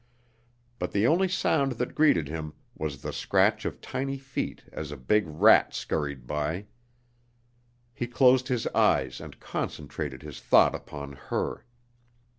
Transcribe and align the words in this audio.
But 0.79 0.93
the 0.93 1.05
only 1.05 1.27
sound 1.27 1.73
that 1.73 1.93
greeted 1.93 2.27
him 2.27 2.53
was 2.75 3.03
the 3.03 3.13
scratch 3.13 3.65
of 3.65 3.81
tiny 3.81 4.17
feet 4.17 4.63
as 4.71 4.91
a 4.91 4.97
big 4.97 5.25
rat 5.27 5.75
scurried 5.75 6.25
by. 6.25 6.65
He 7.93 8.07
closed 8.07 8.47
his 8.47 8.65
eyes 8.73 9.21
and 9.21 9.39
concentrated 9.39 10.23
his 10.23 10.39
thought 10.39 10.73
upon 10.73 11.13
her. 11.13 11.65